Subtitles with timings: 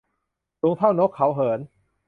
[0.59, 1.59] สูงเท่านกเขาเหิน